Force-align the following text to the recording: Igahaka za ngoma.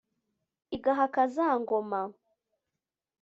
Igahaka 0.75 1.21
za 1.35 1.47
ngoma. 1.61 2.01